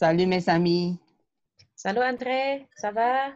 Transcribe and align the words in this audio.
Salut 0.00 0.26
mes 0.28 0.48
amis. 0.48 0.96
Salut 1.74 2.04
André, 2.04 2.68
ça 2.76 2.92
va? 2.92 3.32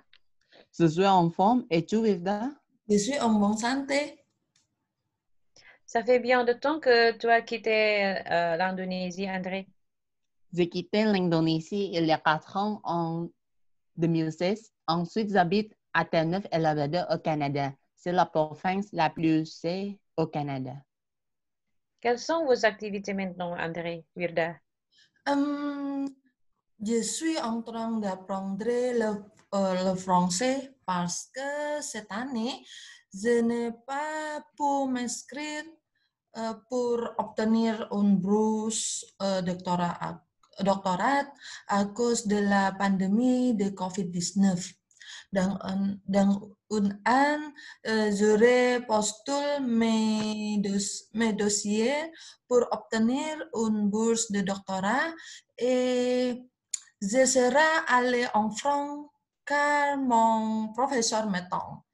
Je 0.78 0.86
suis 0.86 1.04
en 1.04 1.28
forme. 1.28 1.66
Et 1.70 1.84
tu, 1.84 1.96
Wilda? 1.96 2.52
Je 2.88 2.98
suis 2.98 3.18
en 3.18 3.30
bonne 3.30 3.56
santé. 3.56 4.24
Ça 5.84 6.04
fait 6.04 6.20
bien 6.20 6.44
de 6.44 6.52
temps 6.52 6.78
que 6.78 7.18
tu 7.18 7.26
as 7.28 7.42
quitté 7.42 8.14
euh, 8.30 8.56
l'Indonésie, 8.56 9.28
André. 9.28 9.66
J'ai 10.52 10.68
quitté 10.68 11.02
l'Indonésie 11.02 11.90
il 11.94 12.04
y 12.06 12.12
a 12.12 12.18
quatre 12.18 12.56
ans 12.56 12.80
en 12.84 13.26
2016. 13.96 14.70
Ensuite, 14.86 15.32
j'habite 15.32 15.76
à 15.92 16.04
Terre-Neuve 16.04 16.46
et 16.52 16.58
Labrador 16.58 17.06
au 17.10 17.18
Canada. 17.18 17.72
C'est 17.96 18.12
la 18.12 18.26
province 18.26 18.86
la 18.92 19.10
plus 19.10 19.46
saine 19.46 19.96
au 20.16 20.28
Canada. 20.28 20.76
Quelles 22.00 22.20
sont 22.20 22.44
vos 22.44 22.64
activités 22.64 23.14
maintenant, 23.14 23.58
André, 23.58 24.04
Wirda? 24.14 24.54
Hum, 25.26 26.06
je 26.82 27.02
suis 27.02 27.38
en 27.38 27.62
train 27.62 27.98
d'apprendre 27.98 28.64
le, 28.64 29.24
euh, 29.54 29.92
le 29.92 29.98
français 29.98 30.74
parce 30.84 31.30
que 31.34 31.80
cette 31.80 32.10
année, 32.10 32.64
je 33.14 33.40
n'ai 33.40 33.70
pas 33.86 34.42
pu 34.56 34.90
m'inscrire 34.90 35.64
euh, 36.38 36.54
pour 36.68 36.98
obtenir 37.18 37.86
une 37.92 38.16
bourse 38.16 39.04
euh, 39.20 39.42
doctorat, 39.42 40.22
doctorat 40.60 41.26
à 41.68 41.84
cause 41.84 42.26
de 42.26 42.36
la 42.36 42.72
pandémie 42.72 43.54
de 43.54 43.68
COVID-19. 43.68 44.72
Dans 45.32 45.58
un, 45.62 45.96
dans 46.08 46.50
un 46.70 46.90
an, 47.06 47.52
euh, 47.86 48.80
postulé 48.88 49.60
mes, 49.60 50.62
mes 51.14 51.32
dossiers 51.32 52.12
pour 52.48 52.66
obtenir 52.70 53.36
une 53.54 53.88
bourse 53.88 54.30
de 54.32 54.40
doctorat 54.40 55.12
et 55.58 56.42
je 57.02 57.26
serai 57.26 57.58
allé 57.88 58.26
en 58.32 58.48
France 58.50 59.08
car 59.44 59.98
mon 59.98 60.72
professeur 60.72 61.28
m'attend. 61.28 61.84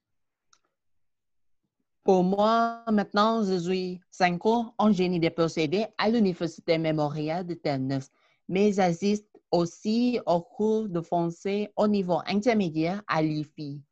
Pour 2.04 2.22
moi, 2.22 2.84
maintenant, 2.92 3.42
je 3.42 3.58
suis 3.58 4.00
cinq 4.10 4.44
ans 4.44 4.74
en 4.76 4.92
génie 4.92 5.18
des 5.18 5.30
procédés 5.30 5.86
à 5.96 6.10
l'Université 6.10 6.76
mémoriale 6.76 7.46
de 7.46 7.54
Terre-Neuve, 7.54 8.06
mais 8.48 8.72
j'assiste 8.72 9.26
aussi 9.50 10.20
au 10.26 10.42
cours 10.42 10.90
de 10.90 11.00
français 11.00 11.72
au 11.76 11.88
niveau 11.88 12.20
intermédiaire 12.26 13.02
à 13.06 13.22
l'IFI. 13.22 13.82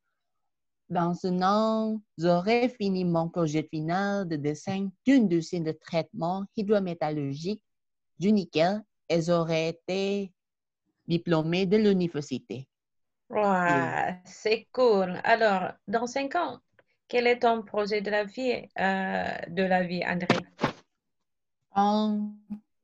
Dans 0.90 1.14
un 1.24 1.42
an, 1.42 2.00
j'aurai 2.18 2.68
fini 2.68 3.06
mon 3.06 3.30
projet 3.30 3.62
final 3.62 4.28
de 4.28 4.36
dessin 4.36 4.90
d'une 5.06 5.32
usine 5.32 5.64
de 5.64 5.72
traitement 5.72 6.44
hydrométallurgique 6.56 7.62
du 8.18 8.32
nickel 8.32 8.84
et 9.08 9.22
j'aurai 9.22 9.68
été 9.68 10.32
diplômé 11.06 11.66
de 11.66 11.76
l'université. 11.76 12.68
Ouah, 13.30 14.18
c'est 14.24 14.68
cool. 14.72 15.20
Alors, 15.24 15.72
dans 15.88 16.06
cinq 16.06 16.34
ans, 16.36 16.60
quel 17.08 17.26
est 17.26 17.40
ton 17.40 17.62
projet 17.62 18.00
de 18.00 18.10
la 18.10 18.24
vie, 18.24 18.68
euh, 18.78 19.38
de 19.48 19.62
la 19.62 19.82
vie, 19.82 20.02
André? 20.06 20.38
Quand 21.74 22.32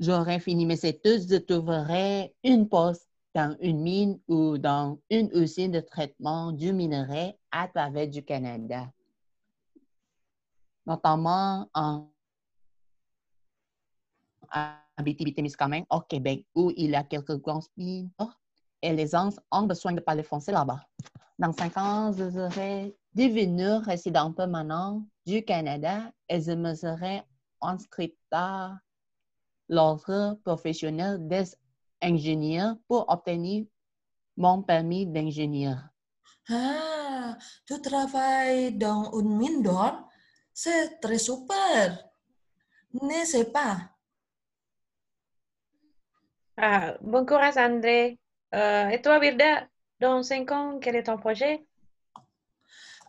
j'aurai 0.01 0.41
fini 0.41 0.67
mes 0.67 0.85
études, 0.85 1.29
je 1.29 1.37
trouverai 1.37 2.35
une 2.45 2.69
poste 2.69 3.09
dans 3.35 3.57
une 3.61 3.81
mine 3.81 4.21
ou 4.29 4.59
dans 4.59 4.99
une 5.11 5.31
usine 5.33 5.73
de 5.73 5.81
traitement 5.81 6.53
du 6.53 6.73
minerai 6.73 7.39
à 7.51 7.69
travers 7.69 8.09
du 8.09 8.23
Canada, 8.23 8.91
notamment 10.87 11.69
en 11.73 12.09
Abitibi-Témiscamingue 15.03 15.87
au 15.91 16.01
Québec, 16.01 16.47
où 16.55 16.73
il 16.77 16.91
y 16.91 16.95
a 16.95 17.03
quelques 17.03 17.37
grandes 17.41 17.67
mines 17.77 18.11
Oh, 18.19 18.31
et 18.81 18.93
les 18.93 19.09
gens 19.09 19.31
ont 19.51 19.63
besoin 19.63 19.93
de 19.93 20.01
parler 20.01 20.23
français 20.23 20.53
là-bas. 20.53 20.81
Dans 21.39 21.53
cinq 21.53 21.77
ans, 21.77 22.13
je 22.13 22.31
serai 22.31 22.97
devenu 23.15 23.85
résident 23.85 24.33
permanent 24.33 25.05
du 25.27 25.45
Canada 25.45 26.11
et 26.29 26.41
je 26.41 26.53
me 26.53 26.75
serai 26.75 27.23
inscrite 27.61 28.17
à 28.31 28.77
l'ordre 29.69 30.39
professionnel 30.45 31.27
des 31.27 31.45
ingénieurs 32.01 32.77
pour 32.89 33.09
obtenir 33.09 33.67
mon 34.37 34.63
permis 34.63 35.07
d'ingénieur. 35.07 35.79
Ah, 36.49 37.37
tu 37.67 37.81
travailles 37.81 38.77
dans 38.77 39.13
une 39.19 39.37
mine 39.37 39.63
d'or? 39.63 40.09
C'est 40.53 41.01
très 41.01 41.19
super. 41.19 42.05
N'est-ce 43.01 43.45
pas? 43.45 43.92
Ah, 46.57 46.97
bon 47.01 47.25
courage, 47.25 47.57
André. 47.57 48.19
Euh, 48.55 48.89
et 48.89 49.01
toi, 49.01 49.19
Wirda, 49.19 49.67
dans 50.01 50.23
cinq 50.23 50.51
ans, 50.53 50.79
quel 50.81 50.97
est 50.97 51.05
ton 51.05 51.17
projet? 51.17 51.65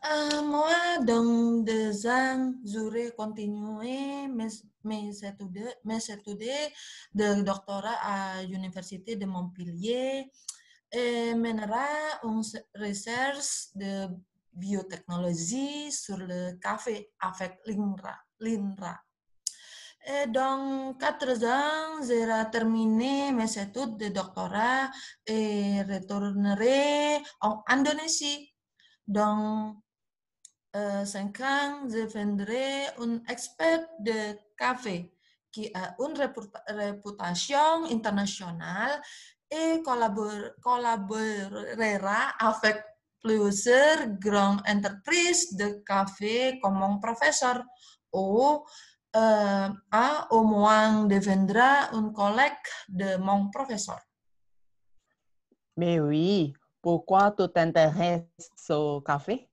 Ah, 0.01 0.41
moi, 0.41 0.99
dans 1.01 1.63
deux 1.63 2.07
ans, 2.07 2.53
j'aurai 2.65 3.11
continué 3.11 4.27
mes, 4.27 4.47
mes, 4.83 5.25
études, 5.25 5.75
mes 5.83 6.11
études 6.11 6.71
de 7.13 7.41
doctorat 7.41 7.97
à 8.01 8.43
l'Université 8.43 9.15
de 9.15 9.25
Montpellier 9.25 10.29
et 10.91 11.33
mènera 11.35 11.87
une 12.23 12.41
recherche 12.75 13.73
de 13.75 14.07
biotechnologie 14.53 15.91
sur 15.91 16.17
le 16.17 16.53
café 16.59 17.11
avec 17.19 17.59
l'INRA. 17.65 18.99
Et 20.05 20.27
dans 20.27 20.93
quatre 20.99 21.45
ans, 21.45 22.03
j'aurai 22.05 22.51
terminé 22.51 23.31
mes 23.31 23.57
études 23.57 23.95
de 23.97 24.09
doctorat 24.09 24.91
et 25.25 25.81
retournerai 25.83 27.21
en 27.39 27.63
Indonésie. 27.67 28.53
Dans 29.07 29.77
euh, 30.75 31.05
cinq 31.05 31.39
ans, 31.39 31.87
je 31.87 32.03
deviendrai 32.03 32.87
un 32.99 33.21
expert 33.29 33.87
de 33.99 34.37
café 34.57 35.13
qui 35.49 35.71
a 35.73 35.95
une 35.99 36.17
réputa- 36.17 36.63
réputation 36.67 37.85
internationale 37.89 39.01
et 39.49 39.81
collabor- 39.85 40.51
collaborera 40.61 42.29
avec 42.39 42.83
plusieurs 43.23 44.07
grandes 44.19 44.61
entreprises 44.67 45.55
de 45.55 45.81
café 45.85 46.59
comme 46.61 46.75
mon 46.75 46.99
professeur 46.99 47.63
ou 48.11 48.65
euh, 49.15 49.69
à 49.91 50.27
au 50.31 50.43
moins 50.43 51.05
deviendra 51.05 51.93
un 51.93 52.11
collègue 52.11 52.67
de 52.89 53.17
mon 53.17 53.49
professeur. 53.49 53.99
Mais 55.77 55.99
oui, 55.99 56.53
pourquoi 56.81 57.31
tu 57.31 57.47
t'intéresses 57.49 58.69
au 58.69 59.01
café? 59.01 59.49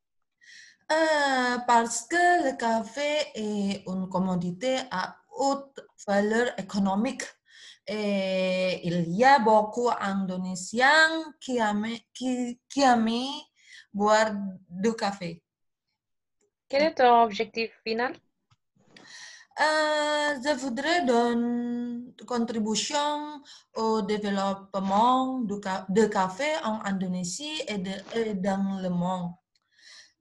Euh, 0.90 1.58
parce 1.66 2.06
que 2.08 2.50
le 2.50 2.56
café 2.56 3.30
est 3.34 3.84
une 3.86 4.08
commodité 4.08 4.78
à 4.90 5.16
haute 5.38 5.78
valeur 6.06 6.58
économique. 6.58 7.22
Et 7.86 8.80
il 8.86 9.10
y 9.16 9.24
a 9.24 9.38
beaucoup 9.38 9.88
d'Indonésiens 9.90 11.32
qui 11.40 11.58
aiment, 11.58 11.96
qui, 12.12 12.60
qui 12.68 12.82
aiment 12.82 13.10
boire 13.92 14.32
du 14.68 14.94
café. 14.94 15.42
Quel 16.68 16.82
est 16.82 16.94
ton 16.94 17.22
objectif 17.22 17.70
final? 17.84 18.16
Euh, 19.60 20.40
je 20.42 20.54
voudrais 20.58 21.04
donner 21.04 21.42
une 22.18 22.26
contribution 22.26 23.42
au 23.74 24.00
développement 24.02 25.40
de 25.40 26.06
café 26.06 26.48
en 26.64 26.80
Indonésie 26.84 27.60
et, 27.68 27.76
de- 27.78 28.18
et 28.18 28.34
dans 28.34 28.80
le 28.82 28.88
monde. 28.88 29.32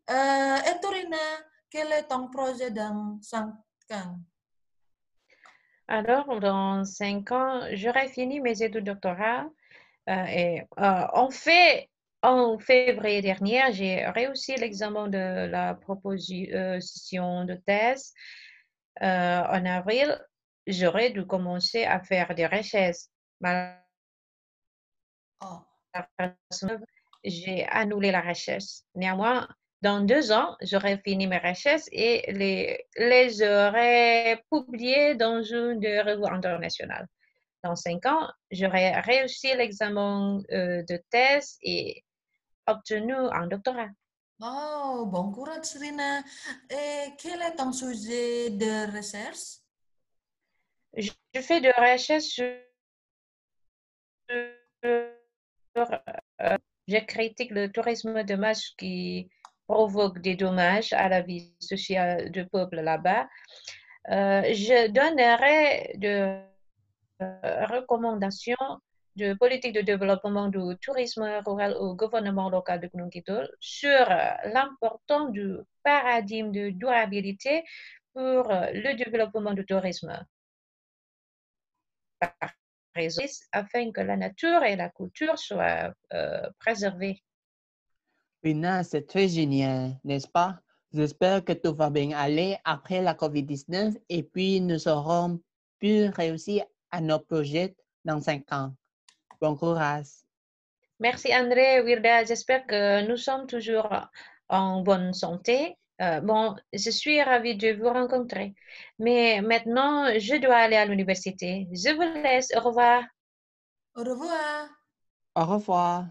Euh, 0.09 0.56
et 0.57 0.80
Torina, 0.81 1.18
quel 1.69 1.91
est 1.94 2.07
ton 2.07 2.27
projet 2.30 2.71
dans 2.71 3.18
5 3.21 3.53
ans? 3.94 4.19
Alors, 5.88 6.39
dans 6.39 6.83
cinq 6.85 7.31
ans, 7.31 7.62
j'aurai 7.74 8.09
fini 8.09 8.39
mes 8.42 8.62
études 8.62 8.83
doctorat. 8.85 9.45
euh, 10.09 10.25
et 10.27 10.62
euh, 10.80 11.06
en 11.13 11.30
fait, 11.30 11.89
en 12.21 12.59
février 12.59 13.21
dernier, 13.21 13.62
j'ai 13.71 14.06
réussi 14.07 14.56
l'examen 14.56 15.07
de 15.07 15.47
la 15.50 15.75
proposition 15.75 17.45
de 17.45 17.56
thèse. 17.65 18.13
Euh, 19.01 19.41
en 19.43 19.65
avril, 19.65 20.19
j'aurais 20.67 21.11
dû 21.11 21.25
commencer 21.25 21.85
à 21.85 21.99
faire 22.01 22.35
des 22.35 22.47
recherches. 22.47 23.07
Oh. 25.41 25.59
J'ai 27.23 27.65
annulé 27.67 28.11
la 28.11 28.21
recherche. 28.21 28.81
Néanmoins, 28.95 29.47
dans 29.81 30.01
deux 30.01 30.31
ans, 30.31 30.55
j'aurai 30.61 30.97
fini 30.97 31.27
mes 31.27 31.37
recherches 31.37 31.87
et 31.91 32.31
les, 32.33 32.85
les 32.97 33.41
aurai 33.41 34.43
publiées 34.51 35.15
dans 35.15 35.41
une 35.41 35.79
des 35.79 36.01
revues 36.01 36.33
internationales. 36.33 37.07
Dans 37.63 37.75
cinq 37.75 38.05
ans, 38.05 38.29
j'aurai 38.51 38.91
réussi 39.01 39.53
l'examen 39.55 40.41
euh, 40.51 40.83
de 40.83 41.01
thèse 41.09 41.57
et 41.61 42.03
obtenu 42.67 43.13
un 43.13 43.47
doctorat. 43.47 43.89
Oh, 44.41 45.06
bon 45.06 45.31
courage, 45.31 45.75
Rina. 45.80 46.21
Et 46.69 47.12
quel 47.18 47.41
est 47.41 47.56
ton 47.56 47.74
sujet 47.74 48.50
de 48.51 48.95
recherche? 48.95 49.59
Je 50.94 51.12
fais 51.41 51.59
de 51.59 51.71
recherche 51.77 52.25
sur 52.25 52.45
euh, 54.86 56.57
je 56.88 56.97
critique 57.06 57.51
le 57.51 57.71
tourisme 57.71 58.24
de 58.24 58.36
masse 58.36 58.69
qui 58.77 59.30
provoque 59.68 60.19
des 60.19 60.36
dommages 60.36 60.94
à 60.94 61.09
la 61.09 61.21
vie 61.21 61.53
sociale 61.59 62.31
du 62.31 62.47
peuple 62.47 62.77
là-bas. 62.81 63.27
Euh, 64.09 64.42
je 64.53 64.88
donnerai 64.88 65.97
de 65.97 66.42
euh, 67.21 67.65
recommandations 67.65 68.56
de 69.15 69.33
politique 69.33 69.73
de 69.73 69.81
développement 69.81 70.47
du 70.47 70.77
tourisme 70.81 71.23
rural 71.45 71.75
au 71.79 71.95
gouvernement 71.95 72.50
local 72.50 72.79
de 72.79 72.88
Gunung 72.88 73.11
sur 73.59 74.06
l'importance 74.45 75.31
du 75.31 75.57
paradigme 75.83 76.51
de 76.51 76.69
durabilité 76.69 77.63
pour 78.13 78.47
le 78.50 78.95
développement 78.95 79.53
du 79.53 79.65
tourisme 79.65 80.25
afin 83.51 83.91
que 83.91 84.01
la 84.01 84.17
nature 84.17 84.63
et 84.63 84.75
la 84.75 84.89
culture 84.89 85.38
soient 85.38 85.94
euh, 86.13 86.50
préservées. 86.59 87.21
Rina, 88.44 88.83
c'est 88.83 89.06
très 89.07 89.27
génial, 89.27 90.00
n'est-ce 90.03 90.27
pas? 90.27 90.59
J'espère 90.91 91.44
que 91.44 91.53
tout 91.53 91.75
va 91.75 91.89
bien 91.89 92.17
aller 92.17 92.57
après 92.63 93.01
la 93.01 93.13
COVID-19 93.13 93.95
et 94.09 94.23
puis 94.23 94.59
nous 94.59 94.88
aurons 94.88 95.39
pu 95.79 96.06
réussir 96.07 96.65
à 96.91 97.00
nos 97.01 97.19
projets 97.19 97.75
dans 98.06 98.21
cinq 98.21 98.51
ans. 98.51 98.73
Bon 99.41 99.56
courage. 99.56 100.07
Merci 101.00 101.33
André, 101.33 101.81
Wirda. 101.81 102.25
J'espère 102.25 102.68
que 102.68 103.07
nous 103.07 103.18
sommes 103.18 103.47
toujours 103.47 103.89
en 104.50 104.81
bonne 104.81 105.13
santé. 105.13 105.77
Euh, 106.01 106.21
bon, 106.21 106.56
je 106.74 106.89
suis 106.89 107.21
ravie 107.21 107.56
de 107.56 107.74
vous 107.74 107.89
rencontrer. 107.89 108.53
Mais 109.00 109.41
maintenant, 109.41 110.18
je 110.18 110.36
dois 110.36 110.56
aller 110.56 110.75
à 110.77 110.86
l'université. 110.86 111.68
Je 111.71 111.94
vous 111.94 112.21
laisse. 112.21 112.50
Au 112.56 112.62
revoir. 112.62 113.03
Au 113.95 114.03
revoir. 114.03 114.69
Au 115.36 115.45
revoir. 115.45 116.06